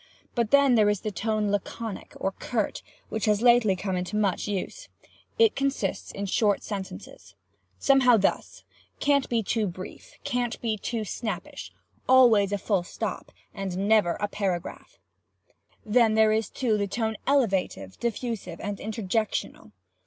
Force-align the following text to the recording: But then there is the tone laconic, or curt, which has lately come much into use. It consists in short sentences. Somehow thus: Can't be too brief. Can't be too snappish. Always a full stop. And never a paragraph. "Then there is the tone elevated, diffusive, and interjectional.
But 0.33 0.49
then 0.49 0.73
there 0.73 0.89
is 0.89 1.01
the 1.01 1.11
tone 1.11 1.51
laconic, 1.51 2.13
or 2.19 2.31
curt, 2.31 2.81
which 3.09 3.25
has 3.25 3.43
lately 3.43 3.75
come 3.75 3.97
much 4.13 4.47
into 4.47 4.51
use. 4.59 4.89
It 5.37 5.55
consists 5.55 6.11
in 6.11 6.25
short 6.25 6.63
sentences. 6.63 7.35
Somehow 7.77 8.17
thus: 8.17 8.63
Can't 8.99 9.29
be 9.29 9.43
too 9.43 9.67
brief. 9.67 10.15
Can't 10.23 10.59
be 10.59 10.75
too 10.75 11.05
snappish. 11.05 11.71
Always 12.09 12.51
a 12.51 12.57
full 12.57 12.81
stop. 12.81 13.31
And 13.53 13.87
never 13.87 14.13
a 14.19 14.27
paragraph. 14.27 14.97
"Then 15.85 16.15
there 16.15 16.31
is 16.31 16.49
the 16.49 16.87
tone 16.87 17.15
elevated, 17.27 17.97
diffusive, 17.99 18.59
and 18.59 18.79
interjectional. 18.79 19.71